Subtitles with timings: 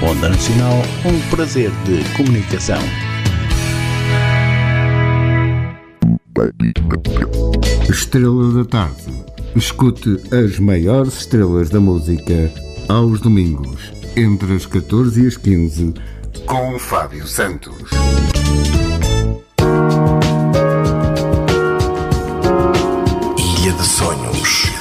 [0.04, 2.80] Onda Nacional, um prazer de comunicação.
[7.90, 9.26] Estrela da Tarde.
[9.56, 12.52] Escute as maiores estrelas da música
[12.88, 15.94] aos domingos, entre as 14 e as 15,
[16.46, 17.90] com Fábio Santos.
[23.86, 24.72] Sonhos.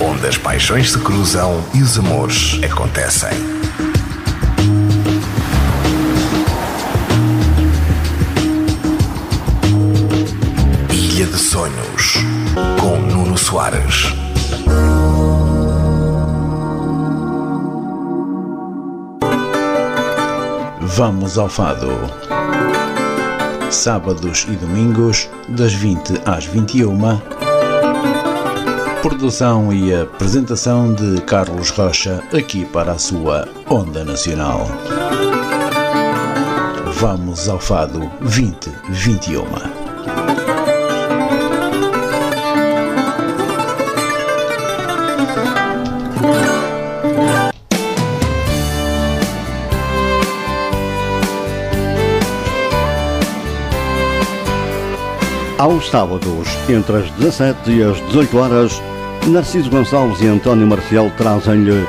[0.00, 3.30] Onde as paixões se cruzam e os amores acontecem.
[10.90, 12.14] Ilha de Sonhos.
[12.80, 14.14] Com Nuno Soares.
[20.80, 22.27] Vamos ao Fado.
[23.70, 26.98] Sábados e domingos, das 20 às 21.
[29.02, 34.66] Produção e apresentação de Carlos Rocha, aqui para a sua Onda Nacional.
[36.94, 39.77] Vamos ao Fado 2021.
[55.58, 58.72] Aos sábados, entre as 17 e as 18 horas,
[59.26, 61.84] Narciso Gonçalves e António Marcial trazem-lhe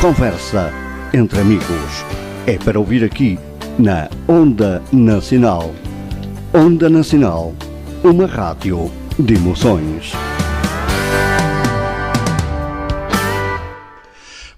[0.00, 0.72] Conversa
[1.14, 2.04] entre Amigos.
[2.44, 3.38] É para ouvir aqui
[3.78, 5.72] na Onda Nacional.
[6.52, 7.54] Onda Nacional,
[8.02, 10.10] uma rádio de emoções.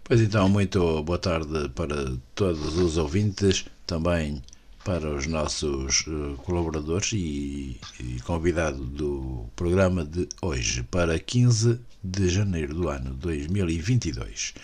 [0.03, 4.41] Pois então, muito boa tarde para todos os ouvintes, também
[4.85, 12.29] para os nossos uh, colaboradores e, e, convidado do programa de hoje, para 15 de
[12.29, 14.55] janeiro do ano 2022.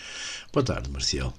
[0.53, 1.35] Boa tarde, Marcial.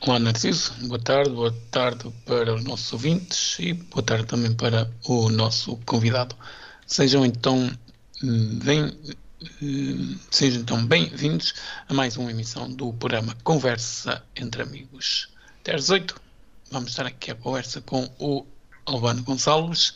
[0.00, 0.74] Olá, Narciso.
[0.86, 5.76] Boa tarde, boa tarde para os nossos ouvintes e boa tarde também para o nosso
[5.86, 6.36] convidado.
[6.86, 7.70] Sejam então
[8.62, 8.96] bem,
[10.30, 11.54] sejam então bem-vindos
[11.88, 15.30] a mais uma emissão do programa Conversa entre Amigos.
[15.60, 16.27] Até às 18
[16.70, 18.44] vamos estar aqui a conversa com o
[18.86, 19.94] Albano Gonçalves,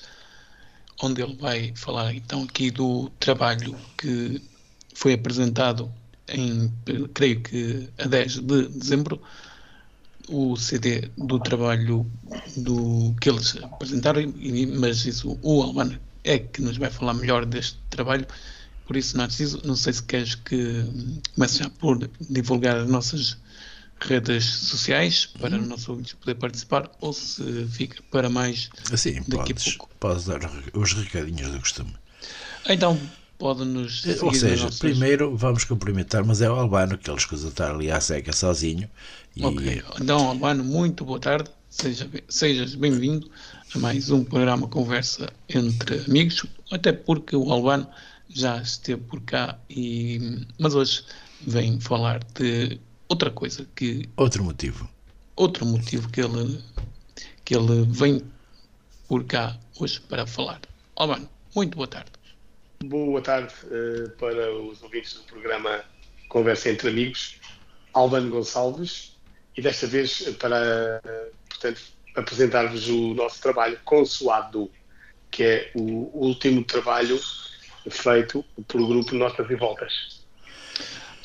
[1.02, 4.42] onde ele vai falar então aqui do trabalho que
[4.94, 5.92] foi apresentado
[6.28, 6.72] em,
[7.14, 9.20] creio que a 10 de dezembro,
[10.28, 12.06] o CD do trabalho
[12.56, 14.22] do que eles apresentaram,
[14.78, 18.26] mas isso o Albano é que nos vai falar melhor deste trabalho.
[18.86, 20.84] Por isso, Narciso, não sei se queres que
[21.34, 23.36] comece já por divulgar as nossas
[24.02, 25.64] redes sociais para uhum.
[25.64, 29.90] o nosso ouvinte poder participar ou se fica para mais assim, daqui podes, a pouco.
[29.98, 30.40] Podes dar
[30.74, 31.94] os recadinhos do costume.
[32.68, 32.98] Então,
[33.38, 34.78] pode-nos Ou seja, nossas...
[34.78, 38.88] primeiro vamos cumprimentar, mas é o Albano que ele escusa estar ali à seca sozinho.
[39.34, 39.44] E...
[39.44, 43.30] Ok, então Albano, muito boa tarde, Seja, sejas bem-vindo
[43.74, 47.88] a mais um programa Conversa entre Amigos, até porque o Albano
[48.28, 50.46] já esteve por cá, e...
[50.58, 51.02] mas hoje
[51.46, 52.78] vem falar de
[53.12, 54.88] outra coisa que outro motivo.
[55.36, 56.58] Outro motivo que ele
[57.44, 58.22] que ele vem
[59.06, 60.60] por cá hoje para falar.
[60.96, 62.10] Albano, muito boa tarde.
[62.84, 65.84] Boa tarde uh, para os ouvintes do programa
[66.28, 67.38] Conversa entre Amigos
[67.92, 69.18] Albano Gonçalves
[69.56, 71.02] e desta vez para
[71.50, 71.82] portanto
[72.16, 74.70] apresentar-vos o nosso trabalho consoado
[75.30, 77.20] que é o último trabalho
[77.90, 80.21] feito pelo grupo Notas e Voltas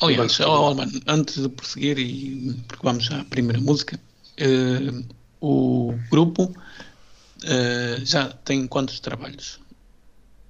[0.00, 3.98] Aliás, oh, antes de prosseguir, e porque vamos já à primeira música,
[4.40, 5.04] uh,
[5.40, 9.60] o grupo uh, já tem quantos trabalhos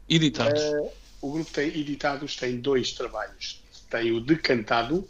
[0.08, 0.60] editados?
[0.60, 0.90] Uh,
[1.22, 3.60] o grupo tem editados tem dois trabalhos.
[3.90, 5.08] Tem o Decantado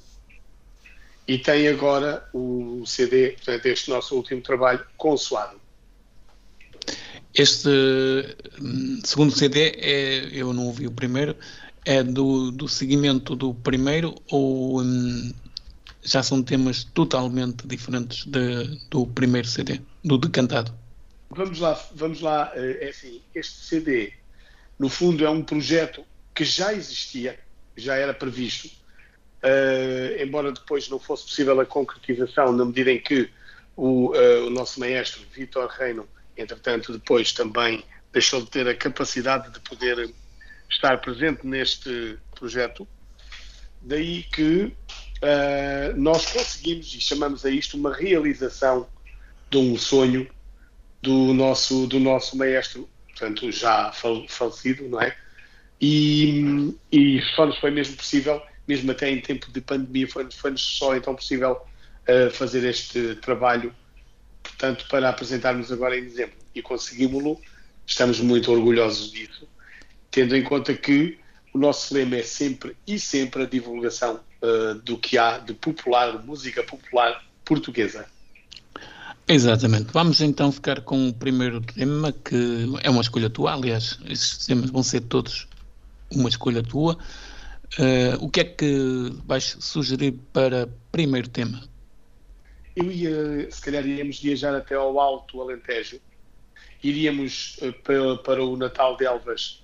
[1.27, 5.61] e tem agora o CD, portanto, este nosso último trabalho, Consoado.
[7.35, 7.69] Este
[8.61, 11.37] hum, segundo CD, é, eu não ouvi o primeiro,
[11.89, 15.33] é do, do seguimento do primeiro ou hum,
[16.05, 20.71] já são temas totalmente diferentes de, do primeiro CD, do decantado?
[21.31, 24.13] Vamos lá, vamos lá, eh, é assim, este CD,
[24.79, 26.05] no fundo, é um projeto
[26.35, 27.41] que já existia,
[27.75, 28.67] já era previsto,
[29.43, 33.31] uh, embora depois não fosse possível a concretização, na medida em que
[33.75, 36.07] o, uh, o nosso maestro Vitor Reino,
[36.37, 37.83] entretanto, depois também
[38.13, 40.13] deixou de ter a capacidade de poder
[40.71, 42.87] estar presente neste projeto.
[43.81, 44.73] Daí que
[45.23, 48.89] uh, nós conseguimos, e chamamos a isto uma realização
[49.51, 50.29] de um sonho
[51.01, 55.17] do nosso, do nosso maestro, portanto, já falecido, não é?
[55.81, 60.57] E, e só nos foi mesmo possível, mesmo até em tempo de pandemia, foi-nos foi
[60.57, 63.75] só então possível uh, fazer este trabalho,
[64.43, 66.37] portanto, para apresentarmos agora em dezembro.
[66.55, 67.41] E conseguimos-lo,
[67.87, 69.49] estamos muito orgulhosos disso,
[70.19, 71.17] tendo em conta que
[71.55, 76.25] o nosso lema é sempre e sempre a divulgação uh, do que há de popular,
[76.25, 78.05] música popular portuguesa.
[79.29, 79.93] Exatamente.
[79.93, 83.55] Vamos então ficar com o primeiro tema, que é uma escolha tua.
[83.55, 85.47] Aliás, estes temas vão ser todos
[86.11, 86.99] uma escolha tua.
[87.79, 91.63] Uh, o que é que vais sugerir para primeiro tema?
[92.75, 96.01] Eu ia, se calhar, iríamos viajar até ao Alto Alentejo.
[96.83, 99.63] Iríamos uh, para, para o Natal de Elvas,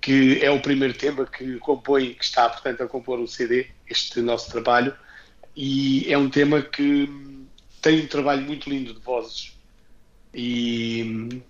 [0.00, 4.20] que é o primeiro tema que compõe, que está, portanto, a compor o CD, este
[4.20, 4.94] nosso trabalho.
[5.56, 7.08] E é um tema que
[7.80, 9.58] tem um trabalho muito lindo de vozes
[10.34, 11.42] e,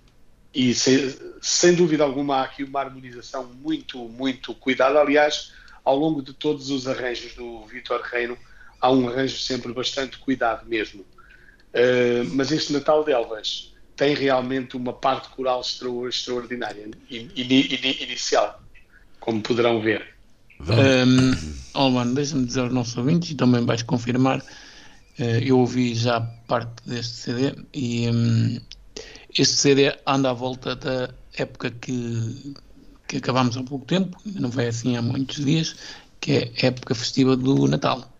[0.55, 5.01] e sem, sem, dúvida alguma há aqui uma harmonização muito, muito cuidada.
[5.01, 5.53] Aliás,
[5.85, 8.39] ao longo de todos os arranjos do Vitor Reino,
[8.81, 11.03] há um arranjo sempre bastante cuidado mesmo.
[11.73, 13.70] Uh, mas este Natal de Elvas
[14.01, 18.59] tem realmente uma parte coral extraordinária, in, in, in, inicial,
[19.21, 20.15] como poderão ver.
[20.59, 21.35] Um,
[21.75, 24.43] Alman, deixa-me dizer aos nossos ouvintes e também vais confirmar
[25.19, 26.19] eh, eu ouvi já
[26.49, 28.59] parte deste CD e um,
[29.39, 32.55] este CD anda à volta da época que,
[33.07, 35.77] que acabámos há pouco tempo, não vai assim há muitos dias,
[36.23, 38.11] que é a época festiva do Natal.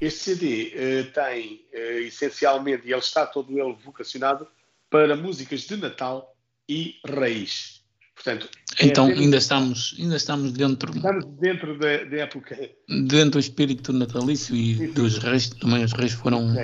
[0.00, 4.48] Este CD uh, eh, tem uh, essencialmente, e ele está todo ele vocacionado
[4.94, 6.36] para músicas de Natal
[6.68, 7.82] e raiz.
[8.14, 8.48] Portanto,
[8.78, 12.56] é então é ainda estamos ainda estamos dentro estamos dentro da, da época
[12.88, 14.92] dentro do espírito natalício e sim, sim.
[14.92, 16.54] dos reis também os reis foram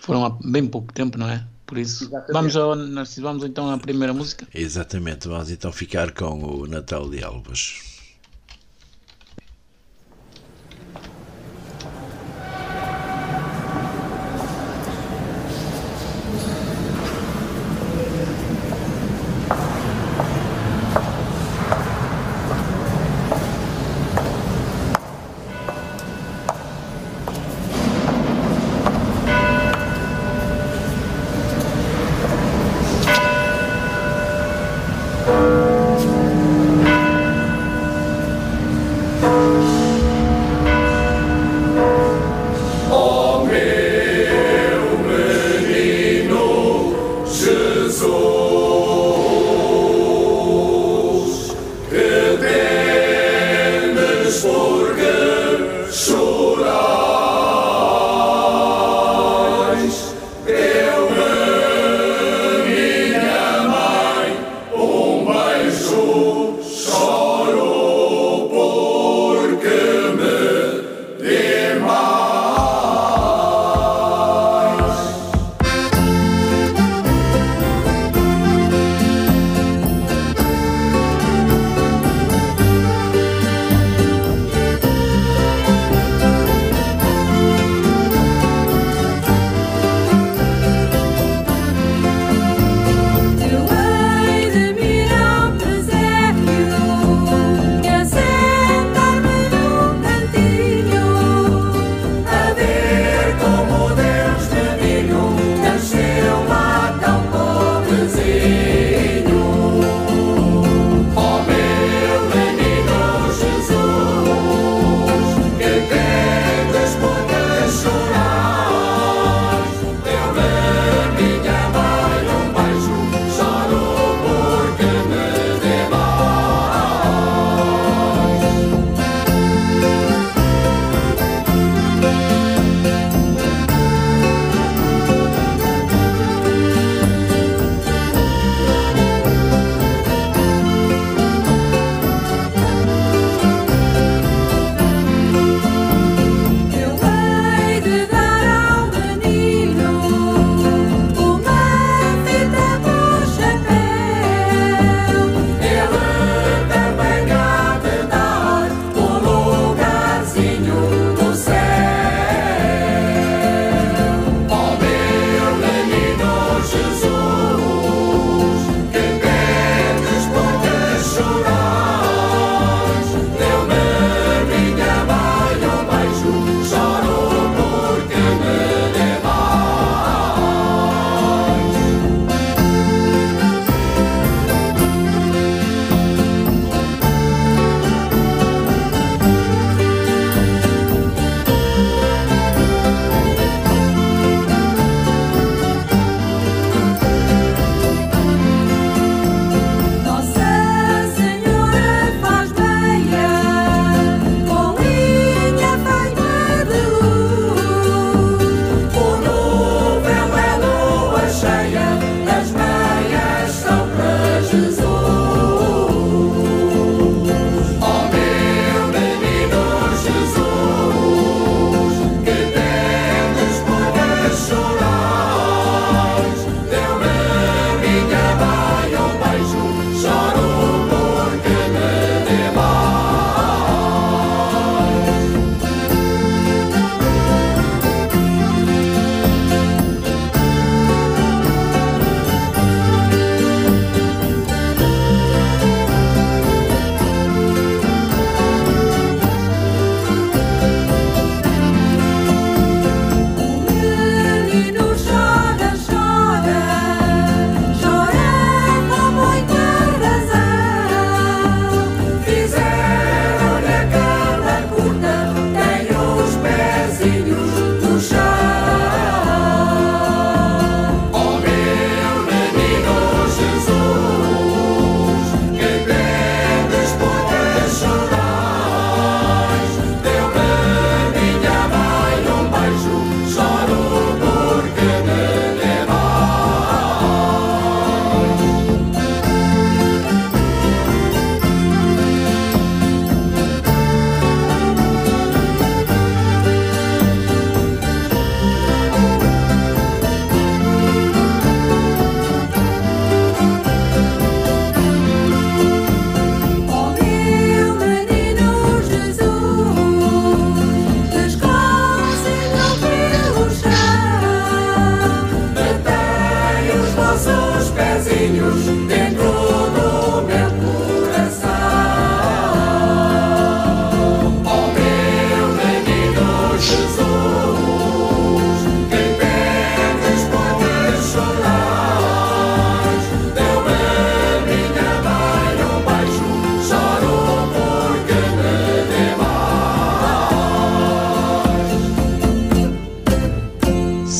[0.00, 2.32] foram há bem pouco tempo não é por isso Exatamente.
[2.32, 7.08] vamos ao Narciso vamos então à primeira música Exatamente vamos então ficar com o Natal
[7.08, 7.97] de Elvas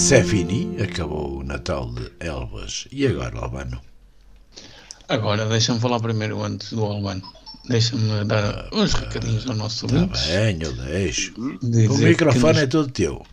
[0.08, 2.88] C'est fini, acabou o Natal de Elvas.
[2.90, 3.78] E agora, Albano?
[5.06, 7.22] Agora, deixa-me falar primeiro antes do Albano.
[7.68, 10.26] Deixa-me dar uns recadinhos ao nosso ouvintes.
[10.28, 11.34] bem, eu deixo.
[11.62, 13.26] Dizer O microfone nos- é todo teu.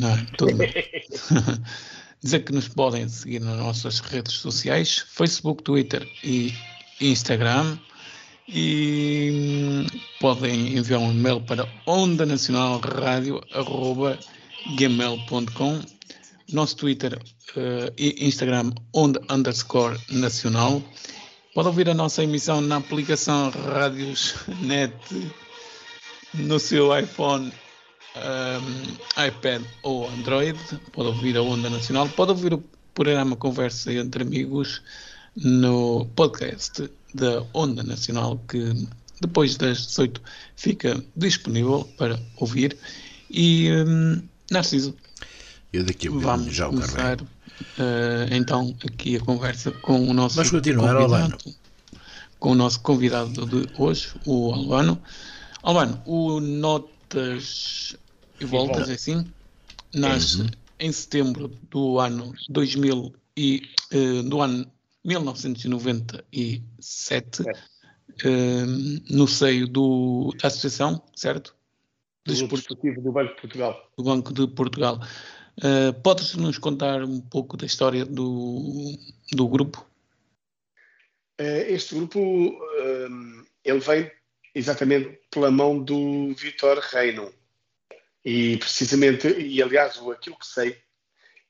[0.00, 0.72] Não, é tudo bem.
[2.22, 6.54] Dizer que nos podem seguir nas nossas redes sociais, Facebook, Twitter e
[7.00, 7.76] Instagram.
[8.48, 12.80] E hum, podem enviar um e-mail para onda nacional
[14.78, 15.80] gmail.com
[16.54, 17.18] nosso Twitter
[17.56, 20.82] eh, e Instagram onda underscore nacional.
[21.54, 24.94] Pode ouvir a nossa emissão na aplicação Rádios Net
[26.34, 27.52] no seu iPhone
[28.16, 30.58] um, iPad ou Android,
[30.92, 34.82] pode ouvir a Onda Nacional, pode ouvir o programa Conversa entre Amigos
[35.36, 38.86] no podcast da Onda Nacional, que
[39.20, 40.20] depois das 18
[40.56, 42.76] fica disponível para ouvir.
[43.30, 44.94] E hum, Narciso,
[45.76, 47.18] Eu daqui a vamos bocadinho já o começar
[47.78, 51.36] eh, então aqui a conversa com o nosso Vamos continuar, Albano.
[52.38, 55.00] com o nosso convidado de hoje, o Albano.
[55.62, 57.96] Albano, o Notas
[58.40, 59.24] e Voltas, é assim,
[59.94, 60.48] nasce Uhum.
[60.80, 64.66] em setembro do ano 2000 e eh, do ano
[65.04, 67.42] 1997
[68.24, 68.64] eh,
[69.10, 71.54] no seio do, da associação, certo?
[72.26, 73.90] Do Desportivo do Banco de Portugal.
[73.98, 75.00] do Banco de Portugal.
[75.62, 78.96] Eh, Podes nos contar um pouco da história do,
[79.32, 79.86] do grupo?
[81.38, 82.18] Eh, Este grupo
[82.78, 84.10] ehm, ele vem
[84.54, 87.32] exatamente pela mão do Vitor Reino.
[88.24, 90.78] E precisamente, e aliás, aquilo que sei,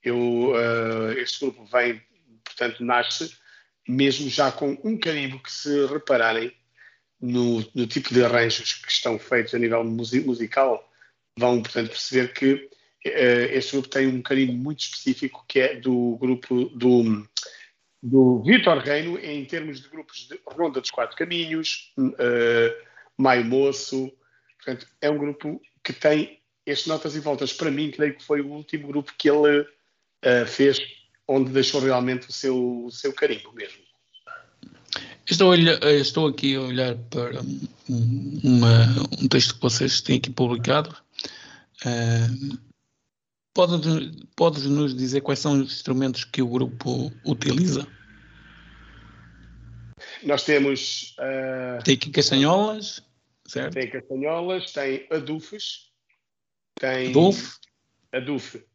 [0.02, 2.02] eu, eh, este grupo vem,
[2.44, 3.36] portanto, nasce
[3.86, 6.52] mesmo já com um carimbo que se repararem
[7.20, 10.90] no, no tipo de arranjos que estão feitos a nível musi- musical,
[11.38, 12.73] vão, portanto, perceber que eh,
[13.04, 17.26] este grupo tem um carimbo muito específico que é do grupo do,
[18.02, 22.74] do Vitor Reino em termos de grupos de Ronda dos Quatro Caminhos, uh,
[23.18, 24.10] Maio Moço.
[24.56, 27.52] Portanto, é um grupo que tem este Notas e Voltas.
[27.52, 30.80] Para mim, creio que foi o último grupo que ele uh, fez
[31.28, 33.82] onde deixou realmente o seu, o seu carimbo mesmo.
[35.28, 40.30] Estou, eh, estou aqui a olhar para um, uma- um texto que vocês têm aqui
[40.30, 40.94] publicado.
[41.84, 42.28] Eh,
[43.54, 43.80] Podes,
[44.34, 47.86] podes nos dizer quais são os instrumentos que o grupo utiliza?
[50.24, 53.00] Nós temos uh, Tem aqui castanholas,
[53.46, 53.74] certo?
[53.74, 55.92] tem castanholas, tem adufes,
[56.80, 57.60] tem Adolfo,
[58.12, 58.66] adufe,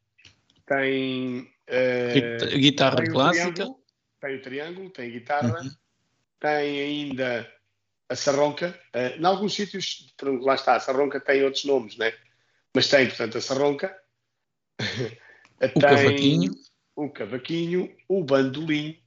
[0.65, 3.51] tem uh, guita- guitarra tem o clássica.
[3.51, 3.83] triângulo,
[4.21, 5.71] tem o triângulo, tem a guitarra, Uhum.
[6.39, 7.53] tem ainda
[8.07, 8.79] a sarronca.
[8.95, 10.07] Uh, em alguns sítios,
[10.41, 12.13] lá está, a sarronca tem outros nomes, né?
[12.73, 13.99] Mas tem, portanto, a sarronca.
[15.75, 16.55] O cavaquinho.
[16.95, 18.97] O cavaquinho, o bandolim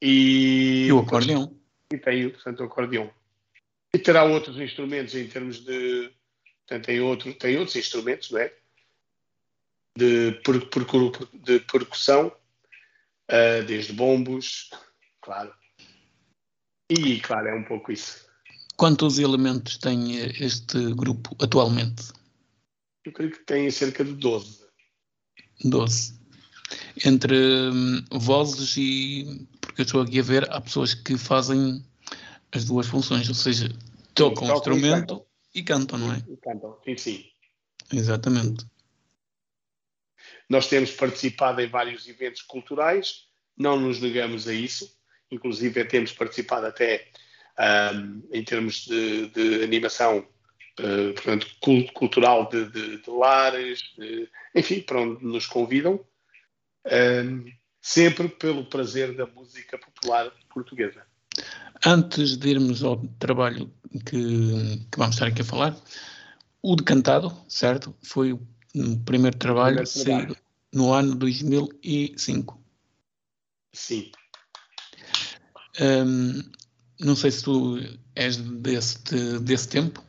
[0.00, 1.54] e, E o acordeão.
[1.92, 3.10] e tem, portanto, o acordeão.
[3.94, 6.10] E terá outros instrumentos em termos de.
[6.66, 8.52] Portanto, tem, outro, tem outros instrumentos, não é?
[9.96, 12.30] De, per, percu- de percussão,
[13.28, 14.70] ah, desde bombos,
[15.20, 15.52] claro.
[16.90, 18.26] E, claro, é um pouco isso.
[18.76, 22.12] Quantos elementos tem este grupo atualmente?
[23.08, 24.66] Eu creio que tem cerca de 12.
[25.64, 26.20] 12.
[27.06, 29.48] Entre hum, vozes e.
[29.62, 31.82] Porque eu estou aqui a ver, há pessoas que fazem
[32.52, 33.70] as duas funções, ou seja,
[34.14, 35.26] tocam o tocam e instrumento cantam.
[35.54, 36.22] e cantam, não é?
[36.28, 36.78] E cantam.
[36.84, 37.24] Sim, sim.
[37.90, 38.66] Exatamente.
[40.46, 44.94] Nós temos participado em vários eventos culturais, não nos negamos a isso,
[45.30, 47.08] inclusive temos participado até
[47.56, 50.26] ahm, em termos de, de animação,
[50.80, 56.00] eh, portanto, cul- cultural de, de- de lares, de- enfim, para onde nos convidam,
[56.86, 57.44] ahm,
[57.80, 61.02] sempre pelo prazer da música popular portuguesa.
[61.86, 63.72] Antes de irmos ao trabalho
[64.06, 65.76] que, que vamos estar aqui a falar,
[66.62, 67.94] o decantado, certo?
[68.02, 68.40] Foi o
[69.04, 70.36] primeiro trabalho primeiro trabalho.
[70.72, 72.60] no ano 2005.
[73.72, 74.10] Sim.
[75.80, 76.42] Hum,
[77.00, 77.78] não sei se tu
[78.16, 80.02] és desse, desse tempo.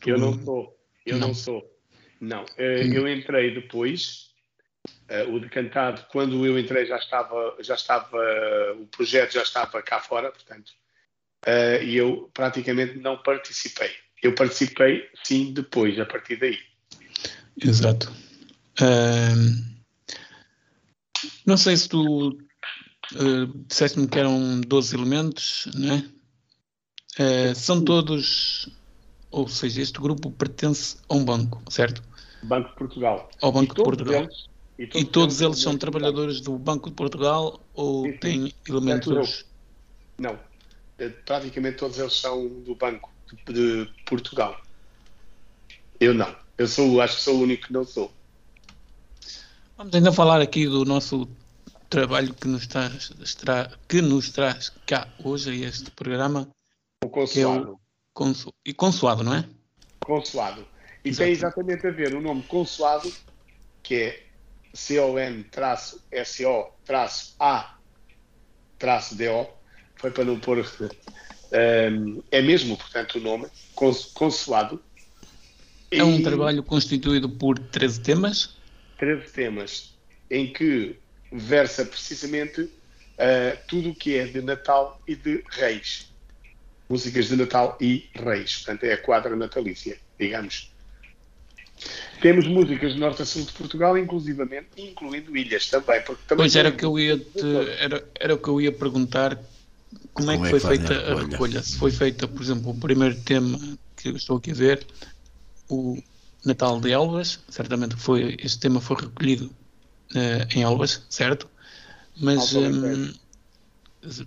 [0.00, 0.78] Tu- Eu não sou.
[1.04, 1.34] Eu não, Não.
[1.34, 1.78] sou.
[2.20, 2.44] Não.
[2.56, 2.92] Eh, Hum.
[2.92, 4.30] eu entrei depois.
[5.08, 8.18] eh, o decantado, quando eu entrei, já estava, já estava,
[8.80, 10.72] o projeto já estava cá fora, portanto,
[11.46, 13.90] eh, e eu praticamente não participei.
[14.22, 16.58] Eu participei, sim, depois, a partir daí.
[17.62, 18.10] Exato.
[18.80, 19.76] Hum,
[21.46, 26.04] não sei se tu uh, disseste-me que eram 12 elementos, não é?
[27.18, 28.68] Eh, são todos,
[29.32, 32.02] ou seja, este grupo pertence a um banco, certo?
[32.42, 33.30] Banco de Portugal.
[33.40, 34.22] Ao Banco de Portugal.
[34.22, 38.18] Eles, e todos, e todos eles, são trabalhadores do Banco de Portugal ou sim, sim.
[38.18, 39.46] têm elementos.
[40.18, 40.38] Não.
[40.98, 43.10] Eh, praticamente todos eles são do Banco
[43.46, 44.60] de, de Portugal.
[45.98, 46.34] Eu não.
[46.58, 48.12] Eu sou, acho que sou o único que não sou.
[49.76, 51.28] Vamos ainda falar aqui do nosso
[51.88, 53.12] trabalho que nos traz,
[53.88, 56.48] que nos traz cá hoje a este programa.
[57.04, 57.78] O consulado.
[58.64, 59.48] E consuado, não é?
[60.00, 60.66] Consuado.
[61.04, 61.24] E Exato.
[61.24, 63.12] tem exatamente a ver o nome consuado,
[63.82, 64.22] que é
[64.74, 65.46] C-O-N-A-A-D-O,
[69.96, 70.58] foi para não pôr.
[70.60, 73.46] Um, é mesmo, portanto, o nome,
[74.14, 74.82] consuado.
[75.90, 78.56] É um trabalho constituído por 13 temas?
[78.98, 79.94] 13 temas,
[80.30, 80.96] em que
[81.30, 82.70] versa precisamente uh,
[83.68, 86.11] tudo o que é de Natal e de Reis.
[86.92, 88.56] Músicas de Natal e Reis.
[88.56, 90.70] Portanto, é a quadra natalícia, digamos.
[92.20, 96.02] Temos músicas de norte a sul de Portugal, inclusivamente, incluindo ilhas também.
[96.02, 98.70] Porque também pois era o que eu ia te, era, era o que eu ia
[98.70, 99.42] perguntar
[100.12, 101.28] como, é como é que foi é feita a recolha?
[101.30, 101.62] recolha.
[101.62, 103.58] Se foi feita, por exemplo, o primeiro tema
[103.96, 104.86] que eu estou aqui a ver,
[105.70, 105.96] o
[106.44, 111.48] Natal de Elvas, certamente foi, este tema foi recolhido uh, em Elvas, certo?
[112.20, 113.14] Mas um,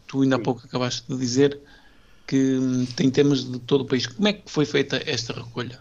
[0.07, 1.59] tu ainda há pouco acabaste de dizer
[2.27, 2.57] que
[2.95, 4.07] tem temas de todo o país.
[4.07, 5.79] Como é que foi feita esta recolha?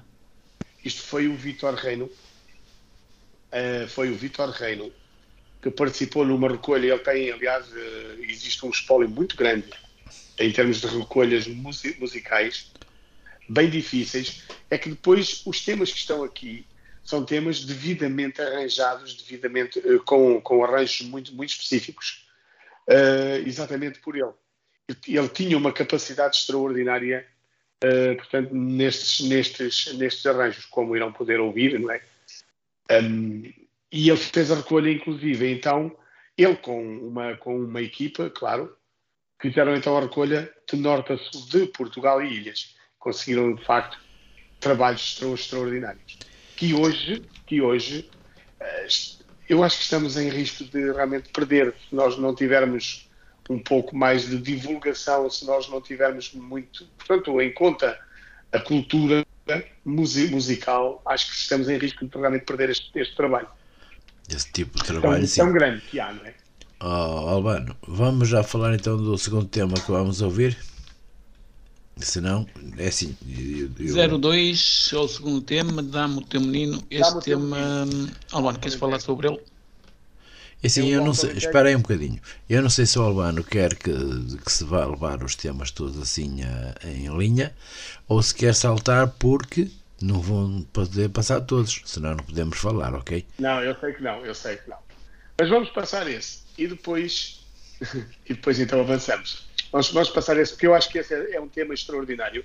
[0.84, 4.92] Isto foi o Vitor Reino, uh, foi o Vitor Reino
[5.62, 6.88] que participou numa recolha.
[6.88, 9.70] Ele tem, aliás, uh, existe um espólio muito grande
[10.38, 12.70] em termos de recolhas musicais,
[13.48, 14.42] bem difíceis.
[14.70, 16.66] É que depois os temas que estão aqui
[17.02, 22.26] são temas devidamente arranjados, devidamente uh, com, com arranjos muito, muito específicos,
[23.46, 24.32] exatamente por ele.
[25.06, 27.26] Ele tinha uma capacidade extraordinária
[27.84, 32.02] uh, portanto, nestes, nestes, nestes arranjos, como irão poder ouvir, não é?
[32.90, 33.52] Um,
[33.90, 35.96] e ele fez a recolha, inclusive, então,
[36.36, 38.76] ele com uma, com uma equipa, claro,
[39.40, 42.74] fizeram então a recolha de norte a sul de Portugal e ilhas.
[42.98, 43.98] Conseguiram, de facto,
[44.58, 46.18] trabalhos extraordinários.
[46.56, 48.10] Que hoje, que hoje,
[48.58, 48.86] eh,
[49.48, 53.03] eu acho que estamos em risco de realmente perder se nós não tivermos
[53.50, 57.98] um pouco mais de divulgação se nós não tivermos muito, portanto, em conta
[58.52, 59.24] a cultura
[59.84, 63.48] musical, acho que estamos em risco de realmente perder este, este trabalho.
[64.28, 65.40] Esse tipo de trabalho, tão, sim.
[65.40, 66.34] tão grande que há, não é?
[66.80, 70.56] Oh, Albano, vamos já falar então do segundo tema que vamos ouvir?
[71.96, 73.16] Se não, é assim.
[73.78, 74.18] Eu...
[74.18, 76.82] 02 é o segundo tema, dá-me o teu menino.
[76.90, 78.10] Este tema, menino.
[78.32, 79.40] Albano, queres falar sobre ele?
[80.64, 82.18] É assim, eu, eu não sei, espera aí um bocadinho.
[82.48, 86.00] Eu não sei se o Albano quer que, que se vá levar os temas todos
[86.00, 87.54] assim uh, em linha
[88.08, 93.26] ou se quer saltar porque não vão poder passar todos, senão não podemos falar, ok?
[93.38, 94.78] Não, eu sei que não, eu sei que não.
[95.38, 97.44] Mas vamos passar esse e depois
[98.24, 99.46] e depois então avançamos.
[99.70, 102.42] Vamos, vamos passar esse, porque eu acho que esse é, é um tema extraordinário.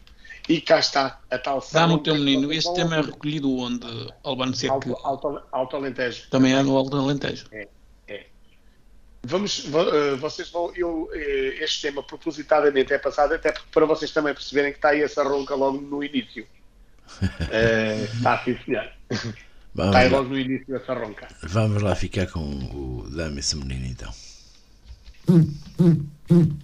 [0.49, 2.51] E cá está a tal Dá-me o teu menino.
[2.51, 3.87] Este tema é recolhido onde,
[4.23, 4.73] Albano Seco?
[4.73, 6.29] Alto, alto, alto Alentejo.
[6.29, 7.45] Também é no Alto Alentejo.
[7.51, 7.67] É.
[9.23, 14.33] Vamos, eh, vocês vão, eu, eh, este tema propositadamente é passado até para vocês também
[14.33, 16.47] perceberem que está aí essa ronca logo no início.
[17.51, 18.89] é, está a senhor.
[19.09, 21.27] Está aí logo no início essa ronca.
[21.43, 24.11] Vamos lá ficar com o Dame esse menino então.
[25.27, 26.59] Hum, hum, hum,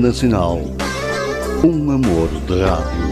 [0.00, 0.62] Nacional.
[1.62, 3.10] Um amor de rádio.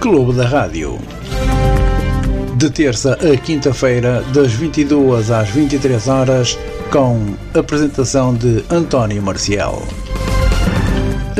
[0.00, 0.98] Clube da Rádio.
[2.56, 6.58] De terça a quinta-feira, das 22 às 23 horas,
[6.90, 9.82] com apresentação de António Marcial.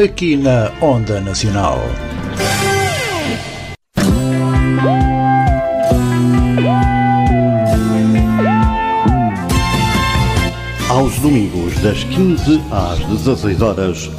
[0.02, 1.80] Aqui na Onda Nacional.
[10.98, 14.10] Aos domingos, das 15 às 16 horas,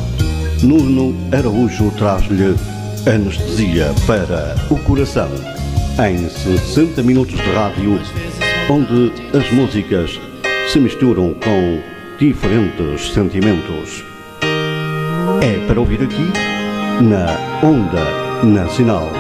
[0.63, 2.55] Nuno Araújo traz-lhe
[3.05, 5.27] anestesia para o coração,
[6.09, 7.99] em 60 minutos de rádio,
[8.69, 10.21] onde as músicas
[10.71, 11.81] se misturam com
[12.17, 14.05] diferentes sentimentos.
[15.41, 16.31] É para ouvir aqui,
[17.03, 17.27] na
[17.61, 19.11] Onda Nacional.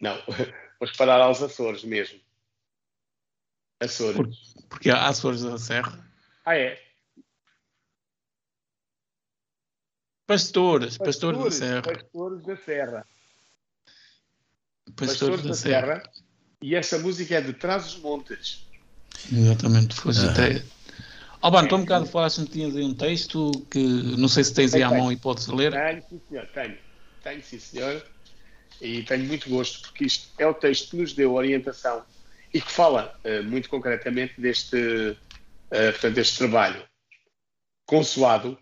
[0.00, 0.16] Não,
[0.80, 2.18] vamos parar aos Açores mesmo.
[3.82, 4.16] Açores.
[4.54, 6.10] Por- Porque há Açores da Serra.
[6.42, 6.82] Ah, é?
[10.26, 11.82] Pastores, Pastores da Serra.
[11.82, 13.06] Pastores da Serra.
[14.96, 16.25] Pastores da Serra.
[16.62, 18.66] E essa música é de Trás os Montes.
[19.32, 20.30] Exatamente, fosse Ah.
[20.30, 20.62] até.
[21.42, 24.54] Albano, tu há um bocado falaste que tinhas aí um texto que não sei se
[24.54, 25.72] tens aí à mão e podes ler.
[25.72, 26.46] Tenho, sim, senhor.
[26.46, 26.78] Tenho.
[27.22, 28.06] Tenho, sim, senhor.
[28.80, 32.04] E tenho muito gosto, porque isto é o texto que nos deu orientação
[32.52, 35.16] e que fala eh, muito concretamente deste,
[35.70, 36.82] eh, portanto, deste trabalho
[37.86, 38.58] consoado,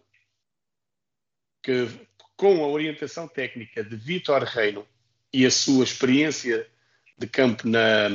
[1.63, 1.89] que
[2.37, 4.87] com a orientação técnica de Vítor Reino
[5.33, 6.69] e a sua experiência
[7.17, 8.09] de campo na,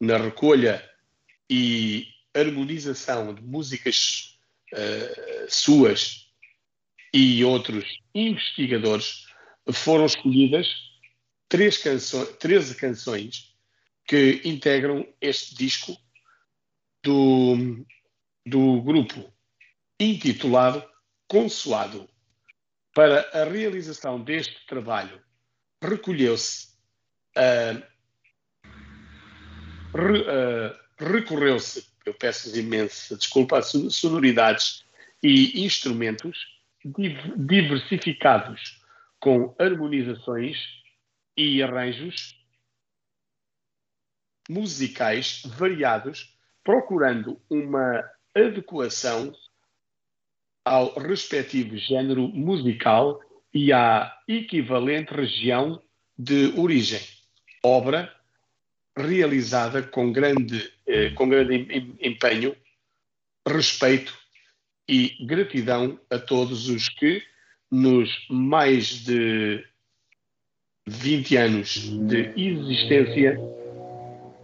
[0.00, 0.88] na recolha
[1.48, 4.38] e harmonização de músicas
[4.72, 6.30] eh, suas
[7.12, 9.26] e outros investigadores,
[9.72, 10.68] foram escolhidas
[11.48, 13.54] três canções, 13 canções
[14.06, 15.96] que integram este disco
[17.02, 17.84] do,
[18.46, 19.32] do grupo
[19.98, 20.88] intitulado
[21.26, 22.08] Consoado.
[22.92, 25.22] Para a realização deste trabalho,
[25.82, 26.69] recolheu-se
[27.36, 27.82] ah,
[29.94, 34.84] re- ah, recorreu-se, eu peço imensa desculpa, sonoridades
[35.22, 36.38] e instrumentos
[37.36, 38.80] diversificados
[39.18, 40.56] com harmonizações
[41.36, 42.38] e arranjos
[44.48, 48.02] musicais variados, procurando uma
[48.34, 49.32] adequação
[50.64, 53.20] ao respectivo género musical
[53.52, 55.82] e à equivalente região
[56.18, 57.00] de origem.
[57.62, 58.14] Obra
[58.96, 61.54] realizada com grande, eh, com grande
[62.00, 62.56] empenho,
[63.46, 64.16] respeito
[64.88, 67.22] e gratidão a todos os que,
[67.70, 69.64] nos mais de
[70.88, 71.74] 20 anos
[72.08, 73.38] de existência,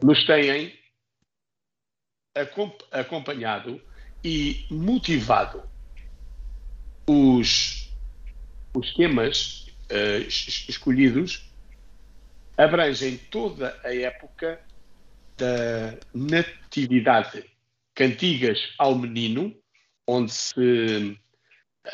[0.02, 0.72] nos têm
[2.92, 3.82] acompanhado
[4.22, 5.62] e motivado.
[7.08, 7.90] Os,
[8.74, 10.26] os temas uh,
[10.68, 11.45] escolhidos
[12.56, 14.60] abrangem toda a época
[15.36, 17.44] da natividade,
[17.94, 19.54] cantigas ao menino,
[20.06, 21.18] onde se,
[21.86, 21.88] uh,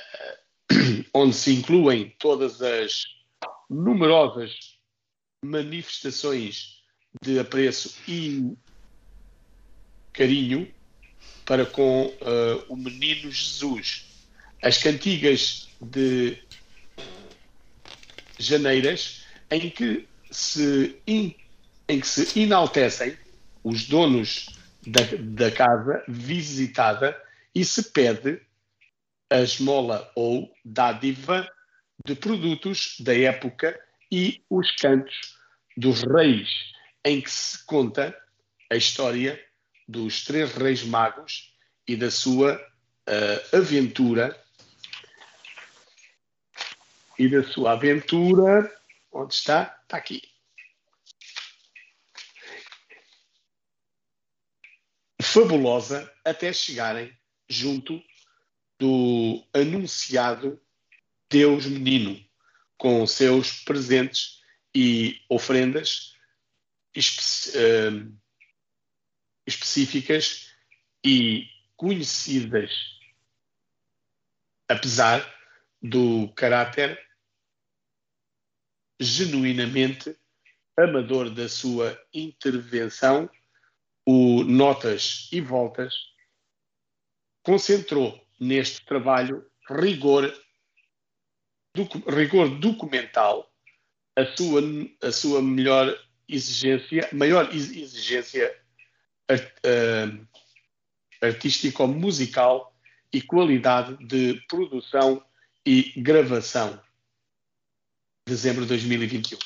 [1.12, 3.04] onde se incluem todas as
[3.68, 4.78] numerosas
[5.44, 6.82] manifestações
[7.20, 8.56] de apreço e
[10.12, 10.72] carinho
[11.44, 14.06] para com uh, o menino Jesus.
[14.62, 16.38] As cantigas de
[18.38, 21.34] janeiras em que se, in,
[21.88, 23.16] em que se enaltecem
[23.62, 24.46] os donos
[24.86, 27.16] da, da casa visitada
[27.54, 28.40] e se pede
[29.30, 31.48] a esmola ou dádiva
[32.04, 33.78] de produtos da época
[34.10, 35.38] e os cantos
[35.76, 36.48] dos reis,
[37.04, 38.16] em que se conta
[38.70, 39.40] a história
[39.88, 41.54] dos três reis magos
[41.86, 44.38] e da sua uh, aventura
[47.18, 48.70] e da sua aventura
[49.12, 49.81] onde está?
[49.92, 50.22] Está aqui.
[55.20, 57.14] Fabulosa até chegarem
[57.46, 58.02] junto
[58.78, 60.58] do anunciado
[61.28, 62.18] Deus Menino,
[62.78, 64.40] com seus presentes
[64.74, 66.16] e ofrendas
[66.94, 68.18] espe uh,
[69.46, 70.54] específicas
[71.04, 72.72] e conhecidas,
[74.66, 75.22] apesar
[75.82, 76.98] do caráter
[79.02, 80.16] genuinamente
[80.76, 83.28] amador da sua intervenção,
[84.06, 85.94] o Notas e Voltas
[87.42, 90.32] concentrou neste trabalho rigor,
[91.74, 93.52] docu, rigor documental,
[94.16, 94.60] a sua,
[95.02, 95.96] a sua melhor
[96.28, 98.54] exigência, maior exigência
[99.28, 100.26] art, uh,
[101.20, 102.74] artístico-musical
[103.12, 105.24] e qualidade de produção
[105.64, 106.80] e gravação.
[108.26, 109.38] Dezembro de 2021.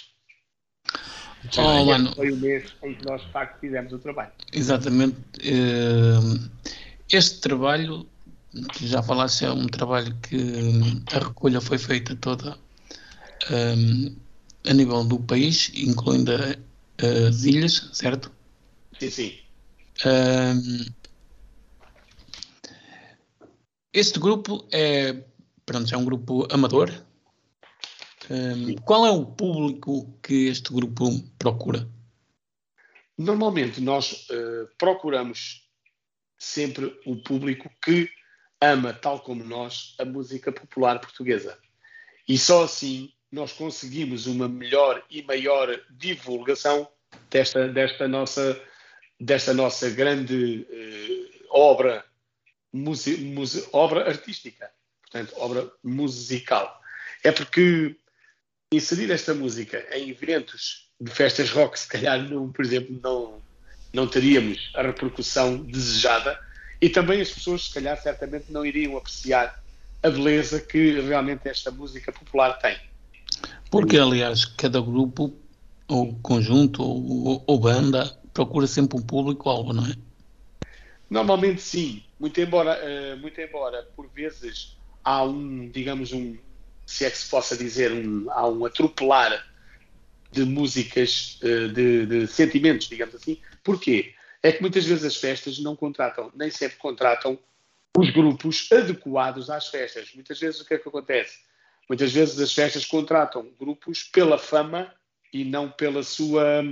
[1.58, 2.14] Oh, mano.
[2.14, 4.32] Foi o mês em que nós, de facto, fizemos o trabalho.
[4.52, 5.16] Exatamente.
[5.42, 6.48] Eh,
[7.10, 8.06] este trabalho,
[8.80, 10.36] já falaste, é um trabalho que
[11.12, 12.58] a recolha foi feita toda
[13.50, 14.06] um,
[14.64, 18.32] eh, a nível do país, incluindo as ilhas, certo?
[18.98, 19.38] Sim, sim.
[20.04, 21.06] Um, eh,
[23.92, 25.16] este grupo é,
[25.64, 26.92] pronto, é um grupo amador,
[28.30, 31.88] um, qual é o público que este grupo procura?
[33.16, 35.66] Normalmente nós uh, procuramos
[36.38, 38.10] sempre o público que
[38.60, 41.58] ama, tal como nós, a música popular portuguesa.
[42.28, 46.88] E só assim nós conseguimos uma melhor e maior divulgação
[47.30, 48.60] desta, desta, nossa,
[49.20, 52.04] desta nossa grande uh, obra,
[53.72, 54.70] obra artística,
[55.02, 56.80] portanto, obra musical.
[57.24, 57.96] É porque
[58.72, 63.40] inserir esta música em eventos de festas rock, se calhar, não, por exemplo, não,
[63.92, 66.38] não teríamos a repercussão desejada
[66.80, 69.62] e também as pessoas, se calhar, certamente não iriam apreciar
[70.02, 72.76] a beleza que realmente esta música popular tem.
[73.70, 75.34] Porque, aliás, cada grupo,
[75.88, 79.94] ou conjunto, ou, ou banda, procura sempre um público-alvo, não é?
[81.08, 86.36] Normalmente sim, muito embora, uh, muito embora por vezes há um, digamos, um,
[86.86, 89.44] se é que se possa dizer, um, há um atropelar
[90.30, 93.40] de músicas, eh, de, de, sentimentos, digamos assim.
[93.64, 94.14] Porquê?
[94.42, 97.38] É que muitas vezes as festas não contratam, nem sempre contratam
[97.96, 100.12] os grupos adequados às festas.
[100.14, 101.38] Muitas vezes o que é que acontece?
[101.88, 104.92] Muitas vezes as festas contratam grupos pela fama
[105.32, 106.64] e não pela sua,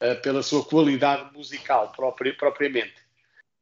[0.00, 2.94] eh, pela sua qualidade musical propriamente.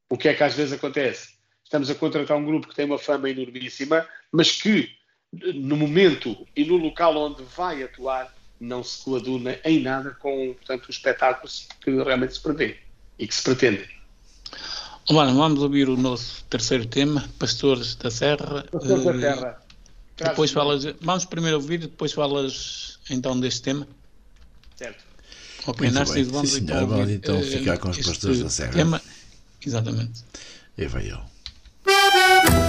[0.08, 1.38] O que é que às vezes acontece?
[1.64, 4.96] Estamos a contratar um grupo que tem uma fama enormíssima, mas que
[5.32, 10.84] no momento e no local onde vai atuar, não se coaduna em nada com portanto,
[10.88, 12.78] os espetáculos que realmente se prevê
[13.18, 13.88] e que se pretende.
[15.10, 18.64] Mano, vamos ouvir o nosso terceiro tema, Pastores da Serra.
[18.70, 19.62] Pastores da Eh, Terra.
[20.16, 23.86] Traz- Depois falas, vamos primeiro ouvir, depois falas então deste tema.
[24.76, 25.04] Certo.
[25.66, 26.88] Ok, Narciso, vamos Sim, então, senhor.
[26.88, 28.72] Vamos então eh, ficar com os este Pastores da Serra.
[28.72, 29.00] Tema.
[29.64, 30.24] Exatamente.
[30.76, 32.67] E vai ele.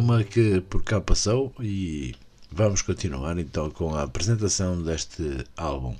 [0.00, 2.14] Uma que por cá passou e
[2.50, 5.94] vamos continuar então com a apresentação deste álbum.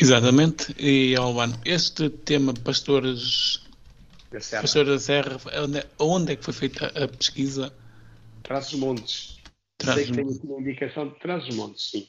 [0.00, 0.74] Exatamente.
[0.78, 3.62] E Albano, este tema, Pastores,
[4.32, 4.62] Da Serra.
[4.62, 7.72] Pastores da Serra, onde, onde é que foi feita a pesquisa?
[8.42, 9.38] Traz os montes.
[9.78, 12.06] Traz Sei que aqui uma indicação de Traz os montes, sim.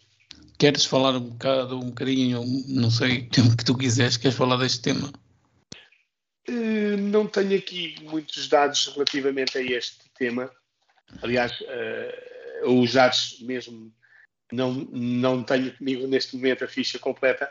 [0.58, 4.82] Queres falar um bocado, um bocadinho, não sei, o que tu quiseres, queres falar deste
[4.82, 5.12] tema?
[6.47, 10.51] Eh, Não tenho aqui muitos dados relativamente a este tema.
[11.22, 13.93] Aliás, eh, os dados mesmo
[14.51, 17.49] não, não tenho comigo neste momento a ficha completa,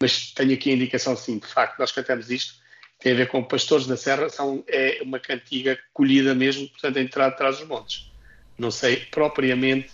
[0.00, 2.54] mas tenho aqui a indicação sim, de facto, nós cantamos isto,
[2.98, 7.08] tem a ver com Pastores da Serra, são, é uma cantiga colhida mesmo, portanto, em
[7.08, 8.10] trás atrás dos montes.
[8.58, 9.90] Não sei propriamente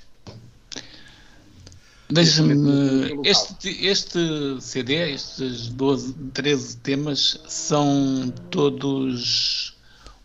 [2.09, 3.21] Deixa-me.
[3.25, 9.77] Este, este CD, estes 12, 13 temas, são todos.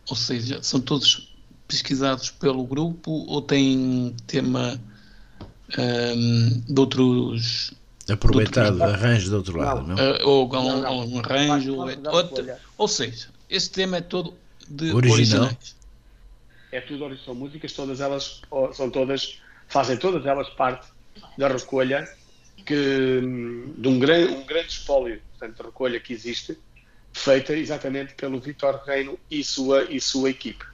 [0.07, 1.30] Ou seja, são todos
[1.71, 4.79] pesquisados pelo grupo ou têm tema
[5.77, 7.73] ahm, de outros.
[8.09, 9.95] Aproveitado de de arranjo do outro lado, não?
[9.97, 10.87] ah, ou Não, não.
[10.87, 11.75] algum arranjo.
[11.75, 12.59] Folha.
[12.77, 14.33] ou seja, este tema é todo
[14.67, 15.43] de Original.
[15.43, 15.75] originais.
[16.71, 18.41] é tudo, são músicas, todas elas
[18.73, 20.87] são todas fazem todas elas parte
[21.37, 22.05] da recolha
[22.65, 23.21] que,
[23.77, 26.57] de um grande, um grande espólio, portanto, de recolha que existe,
[27.13, 30.65] feita exatamente pelo Vitor Reino e sua, e sua equipe.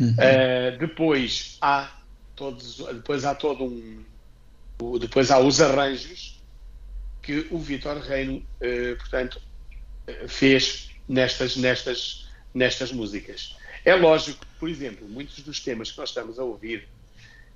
[0.00, 1.90] Uh, depois há
[2.34, 4.04] todos, depois há todo um,
[4.98, 6.40] depois há os arranjos
[7.22, 9.40] que o Vitor Reino, eh, portanto,
[10.08, 13.56] eh, fez nestas, nestas, nestas músicas.
[13.84, 16.88] É lógico por exemplo, muitos dos temas que nós estamos a ouvir,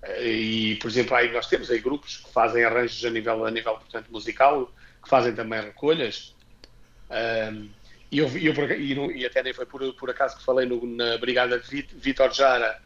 [0.02, 3.50] eh, e, por exemplo, aí nós temos aí grupos que fazem arranjos a nível, a
[3.50, 4.72] nível portanto, musical,
[5.02, 6.34] que fazem também recolhas,
[7.08, 7.68] Ahm,
[8.16, 10.86] e, eu, eu e não- e até nem foi por, por acaso que falei no-
[10.86, 12.80] na Brigada Vitor Jara,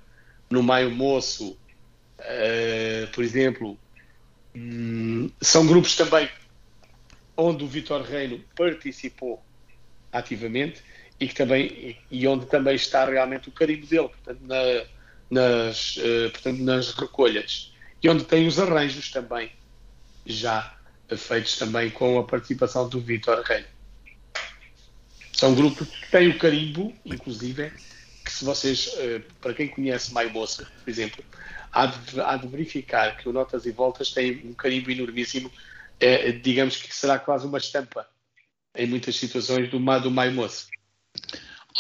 [0.51, 1.57] no Maio Moço,
[2.19, 3.79] eh, por exemplo,
[4.55, 6.29] hum, são grupos também
[7.37, 9.43] onde o Vitor Reino participou
[10.13, 10.83] ativamente
[11.21, 14.85] e, que também, e, onde também está realmente o carimbo dele, portanto, na-
[15.31, 17.73] nas, eh, portanto, nas recolhas.
[18.03, 19.53] E onde tem os arranjos também,
[20.27, 20.75] já
[21.17, 23.67] feitos também com a participação do Vitor Reino.
[25.33, 27.73] São grupos que têm o carimbo, inclusive,
[28.25, 31.25] que se vocês, eh, para quem conhece Maio Moça, por exemplo,
[31.73, 35.51] há de, há de verificar que o Notas e Voltas tem um carimbo enormíssimo,
[35.99, 38.07] eh, digamos que será quase uma estampa
[38.75, 40.67] em muitas situações do, do Maio Moça.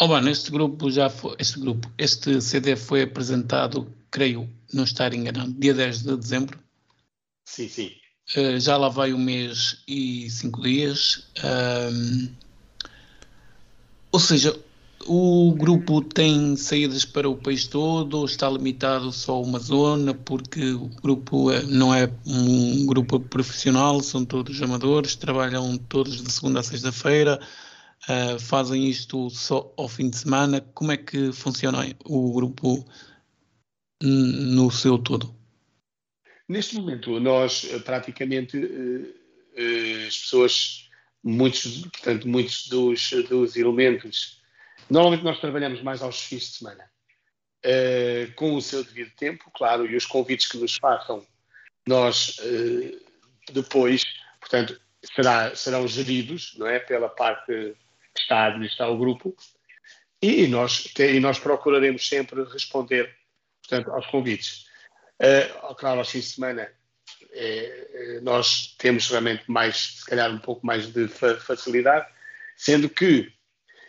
[0.00, 5.12] Oh, mano, este grupo já foi, este grupo, este CD foi apresentado, creio, não estar
[5.12, 6.58] enganado, dia 10 de dezembro.
[7.44, 7.92] Sim, sim.
[8.36, 11.28] Uh, já lá vai um mês e cinco dias.
[11.42, 12.28] Ahm,
[14.12, 14.58] ou seja,
[15.06, 20.12] o grupo tem saídas para o país todo ou está limitado só a uma zona
[20.14, 26.30] porque o grupo é- não é um grupo profissional, são todos amadores, trabalham todos de
[26.30, 27.40] segunda a sexta-feira,
[28.08, 30.60] ah, fazem isto só ao fim de semana.
[30.74, 32.84] Como é que funciona o grupo
[34.02, 35.34] no seu todo?
[36.50, 39.14] Neste momento, nós eh, praticamente eh,
[39.54, 40.89] eh, as pessoas,
[41.22, 44.40] muitos, portanto, muitos dos, dos elementos,
[44.88, 46.90] normalmente nós trabalhamos mais aos fins de semana,
[47.62, 51.26] Eh, com o seu devido tempo, claro, e os convites que nos façam,
[51.86, 52.96] nós eh,
[53.52, 54.02] depois,
[54.40, 54.80] portanto,
[55.14, 57.46] será, serão geridos, não é, pela parte
[58.14, 59.36] que está a administrar o grupo,
[60.22, 63.14] e nós, te- e nós procuraremos sempre responder,
[63.62, 64.64] portanto, aos convites.
[65.20, 66.72] Uh, claro, aos fins de semana
[67.32, 72.06] eh, nós temos realmente mais, se calhar, um pouco mais de fa- facilidade,
[72.56, 73.32] sendo que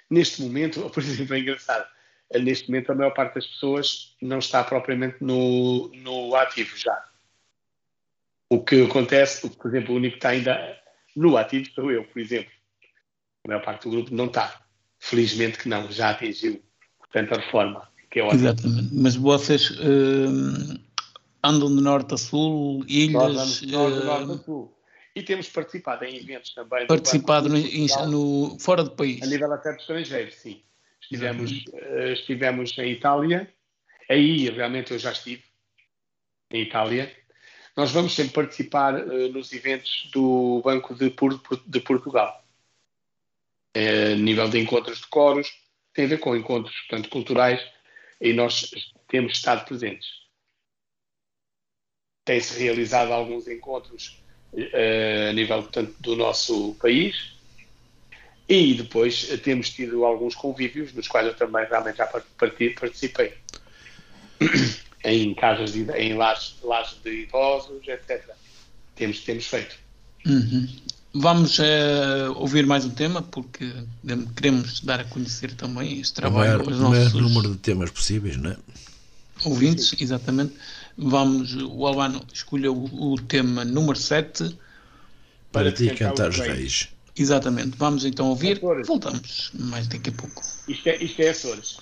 [0.10, 1.88] neste momento, por exemplo, é engraçado,
[2.32, 7.06] eh, neste momento a maior parte das pessoas não está propriamente no, no ativo já.
[8.50, 10.78] O que acontece, por exemplo, o único que está ainda
[11.16, 12.52] no ativo sou eu, por exemplo.
[13.46, 14.62] A maior parte do grupo não está.
[15.00, 16.62] Felizmente que não, já atingiu,
[17.00, 18.42] portanto, a reforma, que é ótimo.
[18.42, 18.90] Exatamente.
[18.94, 20.76] Mas vocês hum,
[21.44, 24.78] andam de norte a sul, ilhas, nós do hum, norte a sul.
[25.16, 26.82] E temos participado em eventos também.
[26.82, 29.22] do participado no, Portugal, no- fora do país.
[29.22, 30.62] A nível até de estrangeiro, sim.
[31.02, 33.54] Estivemos, eh, estivemos em Itália.
[34.10, 35.44] Aí realmente eu já estive
[36.52, 37.14] em Itália.
[37.76, 42.42] Nós vamos sempre participar eh, nos eventos do Banco de, Por- de Portugal.
[43.74, 45.52] Eh, nível de encontros de coros,
[45.94, 47.62] tem a ver com encontros portanto, culturais
[48.22, 48.72] e nós
[49.08, 50.08] temos estado presentes.
[52.32, 54.18] Tem-se realizado alguns encontros
[54.56, 57.34] eh, a nível portanto, do nosso país
[58.48, 62.70] e depois eh, temos tido alguns convívios nos quais eu também realmente já par- parti-
[62.70, 63.34] participei
[65.04, 68.24] em casas de, em lares, lares de idosos, etc.
[68.96, 69.76] Temos, temos feito.
[70.26, 70.70] Uhum.
[71.14, 73.70] Vamos eh, ouvir mais um tema porque
[74.38, 77.58] queremos dar a conhecer também este O maior, trabalho aos o maior nossos número de
[77.58, 78.58] temas possíveis, não é?
[79.44, 80.54] ouvintes, exatamente.
[81.02, 84.58] Vamos, o Albano escolheu o, o tema número 7.
[85.52, 86.58] Para, Para ti cantar cantar os os reis.
[86.58, 86.90] reis.
[87.18, 87.76] Exatamente.
[87.78, 88.58] Vamos então ouvir.
[88.58, 88.88] Atores.
[88.88, 90.44] Voltamos mais daqui a pouco.
[90.68, 91.78] Isto é, isto é Açores.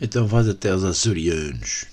[0.00, 1.86] Então vais até os açorianos.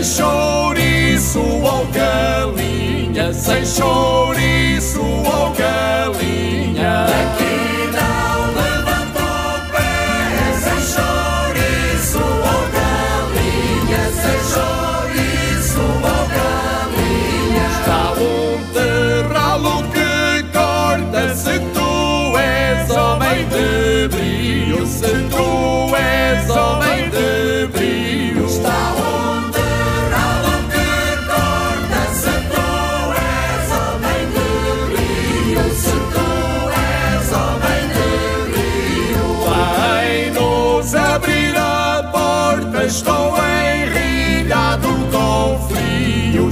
[0.00, 7.04] Sem chouriço ou galinha, sem chouriço ou galinha.
[7.06, 17.66] É Aqui não levanta o pé, sem chouriço ou galinha, sem chouriço ou galinha.
[17.78, 20.10] Está um terralo que
[20.50, 26.59] corta se tu és homem de brilho, se tu és homem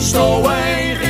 [0.08, 1.07] stowaway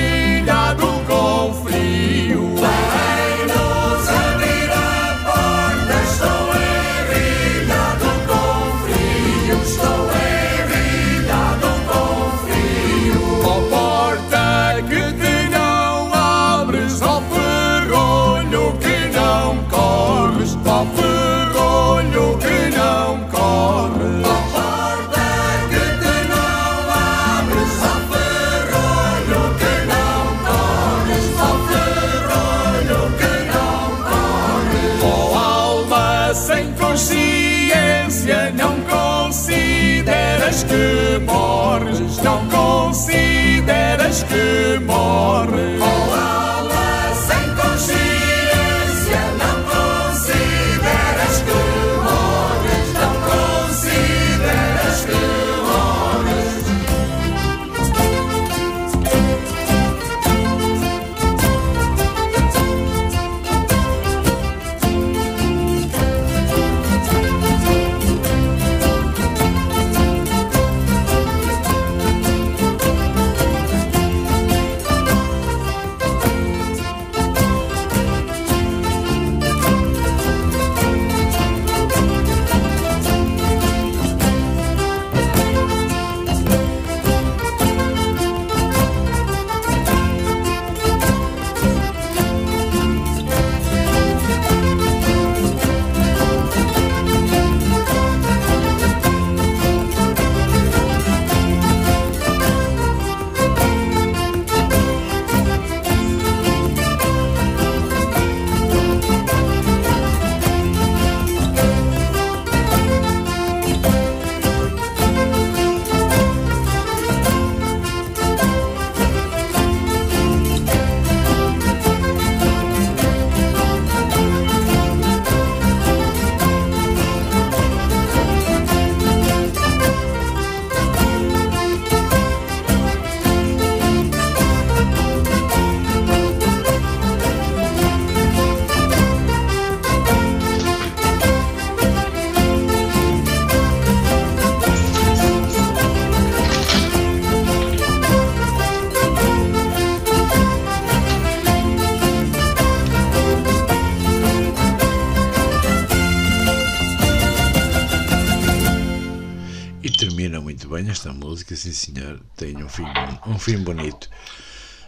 [163.48, 164.08] fim bonito.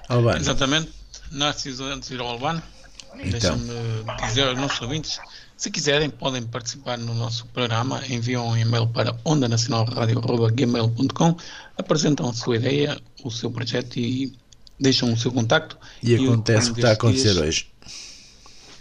[0.09, 0.91] Albano, Exatamente.
[1.31, 2.61] Narciso, antes de ir ao Albano,
[3.15, 3.31] Então.
[3.31, 3.69] deixa-me
[4.27, 5.21] dizer aos nossos ouvintes,
[5.57, 11.37] se quiserem, podem participar no nosso programa, enviam um e-mail para ondanacionalradio.gmail.com,
[11.79, 14.33] apresentam a sua ideia, o seu projeto e
[14.79, 15.77] deixam o seu contacto.
[16.03, 17.71] e acontece o que está a acontecer dias- hoje.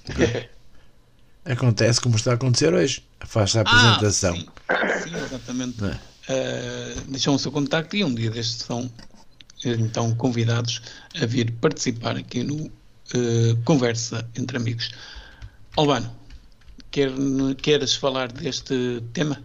[1.46, 3.04] Acontece como está a acontecer hoje.
[3.22, 4.36] Faz a Ah, apresentação.
[4.36, 4.46] sim,
[5.04, 5.84] sim, exatamente.
[5.84, 6.00] É?
[6.28, 8.90] Eh, deixam o seu contacto e um dia destes são
[9.64, 10.82] então convidados
[11.22, 12.72] a vir participar aqui no
[13.14, 14.92] eh, Conversa entre Amigos.
[15.76, 16.16] Albano,
[16.92, 17.12] quer,
[17.62, 19.44] queres falar deste tema?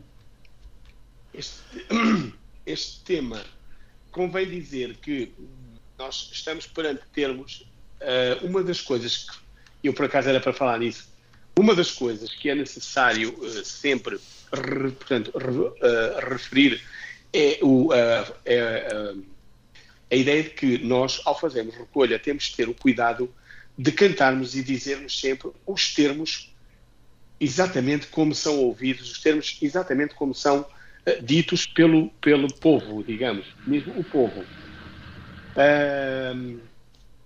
[1.32, 1.54] Este,
[2.66, 3.42] este tema,
[4.12, 5.32] convém dizer que
[5.98, 7.66] nós estamos perante termos
[8.00, 9.26] eh, uma das coisas
[9.82, 11.08] que eu por acaso era para falar nisso,
[11.58, 14.18] uma das coisas que é necessário eh, sempre
[14.52, 16.82] re- portanto, re- referir
[17.32, 19.14] é, o, é,
[20.10, 23.34] a ideia de que nós, ao fazermos recolha, temos de ter o cuidado
[23.76, 26.54] de cantarmos e dizermos sempre os termos
[27.40, 30.66] exatamente como são ouvidos, os termos exatamente como são
[31.04, 34.48] eh, ditos pelo, pelo povo, digamos, mesmo o povo.
[35.56, 36.60] Ahm,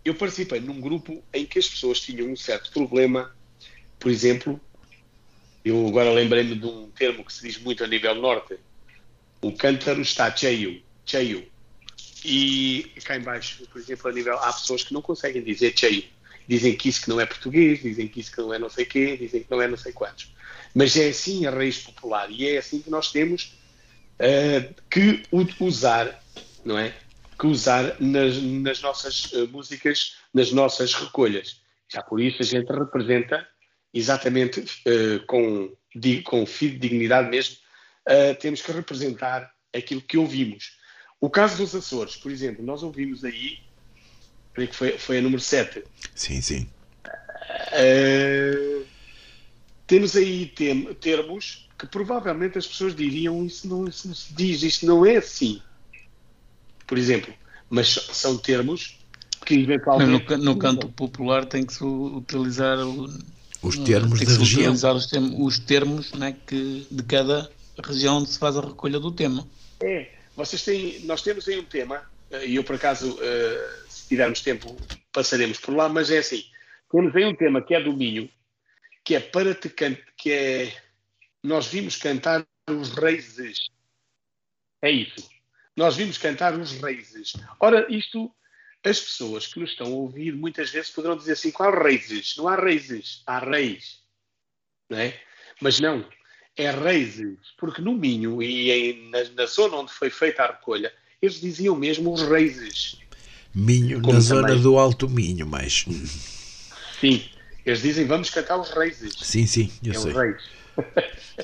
[0.05, 3.31] eu participei num grupo em que as pessoas tinham um certo problema,
[3.99, 4.61] por exemplo,
[5.64, 8.59] eu agora lembrei-me de um termo que se diz muito a nível norte,
[9.43, 11.47] o cântaro está cheio, cheio.
[12.24, 16.04] E cá em baixo, por exemplo, a nível, há pessoas que não conseguem dizer cheio.
[16.46, 18.84] Dizem que isso que não é português, dizem que isso que não é não sei
[18.84, 20.32] quê, dizem que não é não sei quantos.
[20.74, 23.54] Mas é assim a raiz popular e é assim que nós temos
[24.18, 25.22] eh, que
[25.60, 26.22] usar,
[26.64, 26.94] não é?
[27.38, 31.60] Que usar nas, nas nossas eh, músicas, nas nossas recolhas.
[31.88, 33.46] Já por isso a gente representa
[33.92, 37.56] exatamente eh, com, di- com fidedignidade mesmo,
[38.40, 40.78] temos que representar aquilo que ouvimos.
[41.20, 43.58] O caso dos Açores, por exemplo, nós ouvimos aí,
[44.54, 45.82] creio que foi, foi a número 7,
[46.14, 46.68] Sim, sim.
[47.72, 48.84] Uh,
[49.86, 54.62] temos aí tem- termos que provavelmente as pessoas diriam isso não, isso não se diz,
[54.62, 55.60] isto não é assim.
[56.86, 57.32] Por exemplo,
[57.70, 58.98] mas são termos
[59.44, 60.30] que eventualmente.
[60.36, 62.78] no, no canto popular tem que se utilizar
[63.62, 64.62] Os termos tem da que se região.
[64.62, 67.50] utilizar os termos, os termos né, que, de cada
[67.82, 69.46] região onde se faz a recolha do tema.
[69.80, 74.07] É, vocês têm, nós temos aí um tema, eh, e eu por acaso, eh, se
[74.07, 74.76] tivermos tempo,
[75.12, 76.45] passaremos por lá, mas é assim,
[76.89, 78.30] temos aí um tema que é do Minho,
[79.05, 80.82] que é para te cantar, que é,
[81.43, 83.36] nós vimos cantar os reis.
[84.80, 85.28] É isso.
[85.76, 87.32] Nós vimos cantar os reis.
[87.59, 88.32] Ora, isto,
[88.84, 92.36] as pessoas que nos estão a ouvir muitas vezes poderão dizer assim, qual reis?
[92.36, 94.05] Não há reis, há reis.
[94.89, 95.20] Não é?
[95.61, 96.09] Mas não,
[96.59, 97.20] é reis,
[97.56, 100.92] porque no Minho e em- na, na zona onde foi feita a recolha,
[101.22, 102.96] eles diziam mesmo os reis.
[103.54, 104.62] Minho, Como na zona também.
[104.62, 105.84] do Alto Minho, mais.
[107.00, 107.22] Sim,
[107.64, 108.98] eles dizem vamos cantar os reis.
[109.22, 110.12] Sim, sim, eu é sei.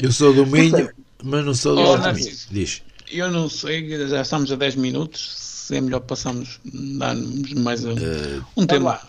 [0.01, 0.91] Eu sou do Minho,
[1.23, 2.37] mas não sou do Alto Minho.
[2.51, 2.83] Diz.
[3.11, 6.59] Eu não sei, já estamos a 10 minutos, se é melhor passarmos,
[6.99, 9.09] darmos mais um, Eh, um tema lá.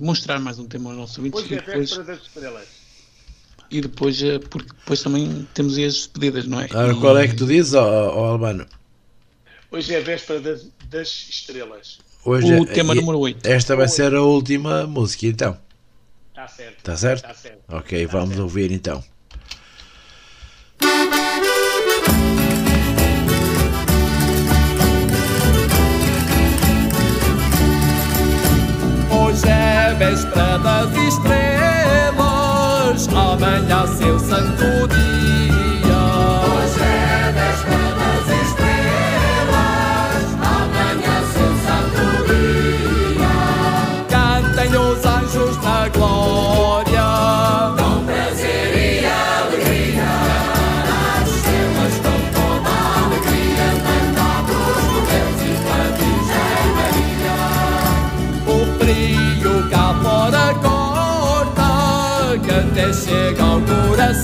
[0.00, 2.79] mostrar mais um tema aos nossos ouvintes Hoje é depois, véspera das estrelas.
[3.70, 6.66] E depois, eh, porque depois também temos aí as despedidas, não é?
[6.66, 6.68] E-
[7.00, 8.66] qual é que tu dizes, ó, ó, Albano?
[9.70, 11.98] Hoje é a véspera das, das estrelas.
[12.24, 13.46] Hoje O é- tema número 8.
[13.46, 15.56] Esta vai ser a última música, então.
[16.30, 16.78] Está certo.
[16.78, 17.24] Está certo?
[17.24, 17.60] Está certo.
[17.68, 19.02] Ok, vamos ouvir então.
[29.10, 31.39] Hoje é véspera das estrelas,
[33.08, 35.09] Amen, ja, sev sem tudi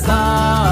[0.03, 0.66] coração.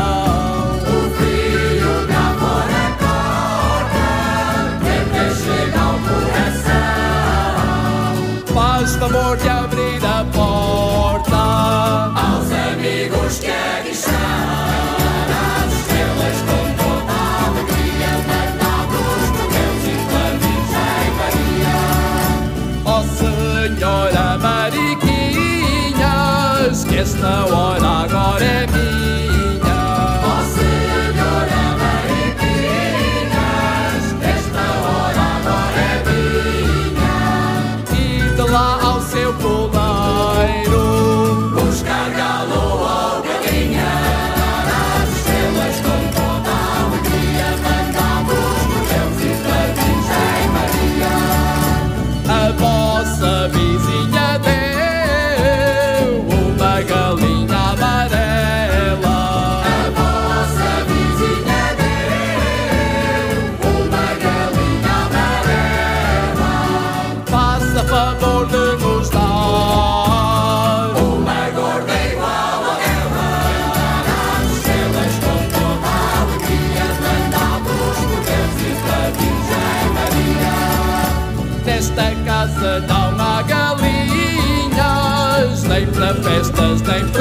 [86.65, 87.14] Para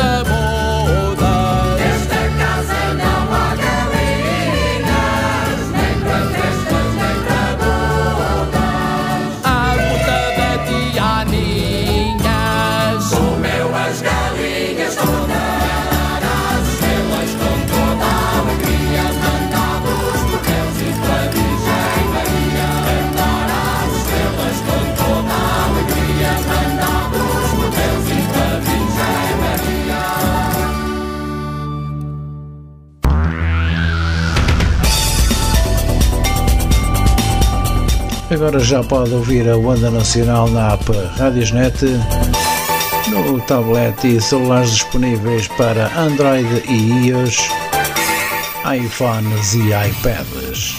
[38.34, 41.86] Agora já pode ouvir a Onda Nacional na app Radiosnet,
[43.08, 47.48] no tablet e celulares disponíveis para Android e iOS,
[48.76, 50.76] iPhones e iPads.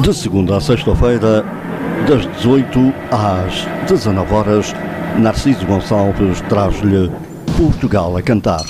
[0.00, 1.44] De segunda a sexta-feira,
[2.08, 4.72] das 18 às 19 horas,
[5.18, 7.10] Narciso Gonçalves traz-lhe
[7.60, 8.64] Portugal a cantar.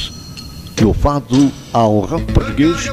[0.74, 2.92] Do fado ao rock português,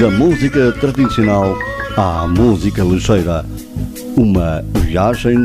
[0.00, 1.54] da música tradicional
[1.98, 3.44] à música ligeira.
[4.16, 5.36] Uma viagem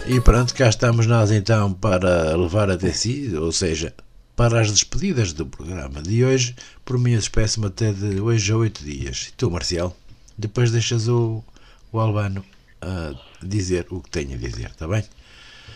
[0.06, 3.94] E, pr- pronto, cá estamos nós então para levar até si, ou seja,
[4.36, 6.54] para as despedidas do programa de hoje.
[6.84, 9.28] Por mim, espécie-me até de hoje a oito dias.
[9.28, 9.96] E tu, Marcial,
[10.36, 11.42] depois deixas o,
[11.90, 12.44] o Albano
[12.82, 15.04] a dizer o que tem a dizer, está bem?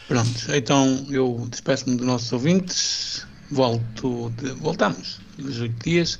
[0.06, 3.26] Pronto, então eu despeço-me dos nossos ouvintes.
[3.50, 6.18] Volto de- voltamos nos 8 dias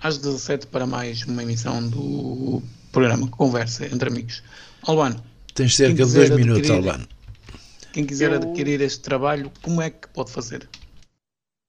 [0.00, 4.42] às 17 para mais uma emissão do programa Conversa entre Amigos.
[4.84, 5.22] Albano,
[5.54, 7.06] Tens cerca de dois minutos, adquirir- Albano.
[7.92, 10.68] Quem quiser Eu- adquirir este trabalho, como é que pode fazer?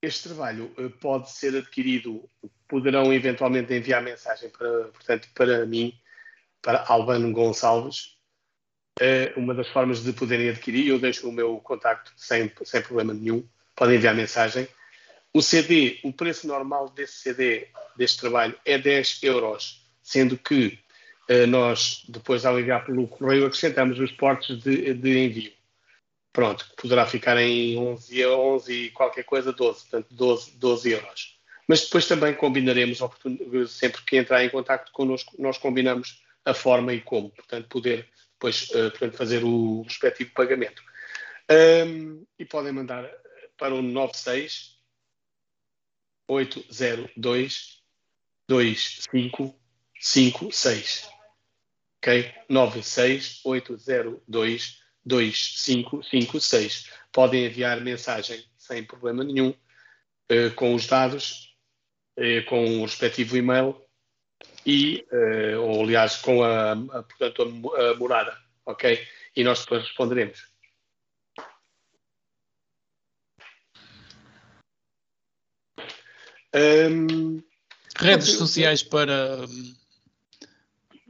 [0.01, 2.28] Este trabalho eh, pode ser adquirido,
[2.67, 5.93] poderão eventualmente enviar mensagem para, portanto, para mim,
[6.61, 8.17] para Albano Gonçalves.
[8.99, 13.13] É uma das formas de poderem adquirir, eu deixo o meu contacto sem, sem problema
[13.13, 13.43] nenhum,
[13.76, 14.67] podem enviar mensagem.
[15.34, 17.67] O CD, o preço normal desse CD,
[17.97, 20.78] deste trabalho, é 10 euros, sendo que
[21.28, 25.51] eh, nós, depois ao enviar pelo correio, acrescentamos os portos de, de envio.
[26.34, 31.39] Pronto, poderá ficar em 11, 11 e qualquer coisa, 12, portanto 12, 12 euros.
[31.67, 32.97] Mas depois também combinaremos,
[33.69, 38.69] sempre que entrar em contato connosco, nós combinamos a forma e como, portanto, poder depois
[38.73, 40.81] eh, portanto, fazer o respectivo pagamento.
[41.49, 43.09] Ahm, e podem mandar
[43.57, 44.77] para o 96
[46.27, 47.81] 802
[48.49, 51.09] 2556.
[51.97, 52.34] Ok?
[52.49, 56.89] 96 802 2556.
[57.12, 59.54] Podem enviar mensagem sem problema nenhum,
[60.30, 61.56] eh, com os dados,
[62.18, 63.80] eh, com o respectivo e-mail
[64.66, 69.06] e, eh, ou aliás, com a, a, portanto, a a morada, ok?
[69.36, 70.47] E nós depois responderemos.
[76.54, 77.41] Ahm,
[77.97, 79.45] Redes Pode- sociais para,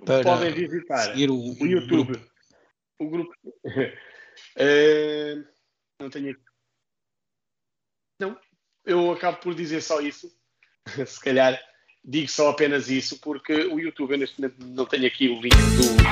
[0.06, 2.14] para podem visitar seguir o, o YouTube.
[2.14, 2.33] grupo.
[3.00, 3.34] O grupo.
[4.58, 5.36] Eh,
[6.00, 6.42] não tenho aqui.
[8.20, 8.40] Não,
[8.86, 10.32] eu acabo por dizer só isso.
[11.06, 11.60] Se calhar
[12.04, 15.56] digo só apenas isso, porque o YouTube, eu neste momento não tenho aqui o link
[15.56, 16.04] do YouTube.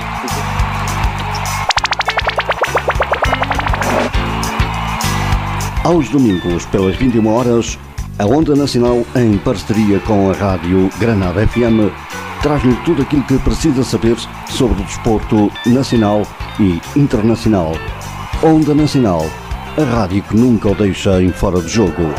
[5.84, 7.78] Aos domingos, pelas 21 horas,
[8.20, 11.92] a Onda Nacional, em parceria com a Rádio Granada FM,
[12.42, 14.16] traz-lhe tudo aquilo que precisa saber
[14.50, 16.22] sobre o desporto nacional
[16.60, 17.74] e internacional.
[18.43, 19.26] Onda Nacional,
[19.78, 22.14] a rádio que nunca o deixa em fora de jogo.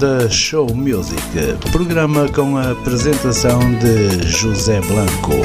[0.00, 1.20] Onda Show Music,
[1.70, 5.36] programa com a apresentação de José Blanco,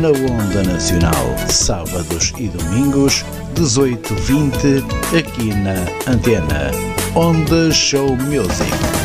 [0.00, 3.24] na Onda Nacional, sábados e domingos,
[3.54, 4.84] 18h20,
[5.16, 6.70] aqui na Antena.
[7.14, 8.99] Onda Show Music.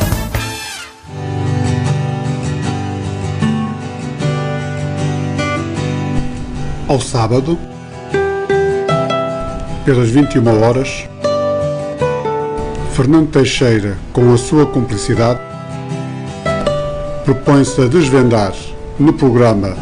[6.95, 7.59] Ao sábado,
[9.83, 11.09] pelas 21 horas,
[12.93, 15.41] Fernando Teixeira, com a sua cumplicidade,
[17.25, 18.53] propõe-se a desvendar
[18.97, 19.75] no programa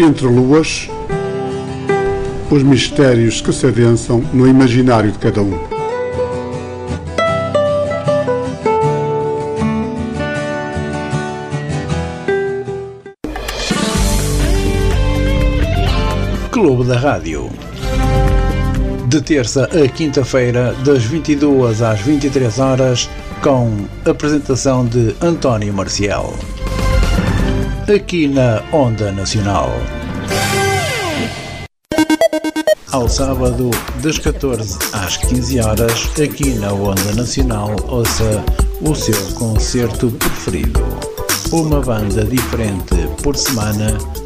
[0.00, 0.90] Entre Luas
[2.50, 5.81] os mistérios que se adensam no imaginário de cada um.
[16.92, 17.50] Da Rádio.
[19.08, 23.08] De terça a quinta-feira, das 22 às 23 horas,
[23.42, 26.34] com apresentação de António Marcial.
[27.94, 29.70] Aqui na Onda Nacional.
[32.90, 33.70] Ao sábado,
[34.02, 38.44] das 14 às 15 horas, aqui na Onda Nacional, ouça
[38.82, 40.84] o seu concerto preferido.
[41.50, 43.96] Uma banda diferente por semana,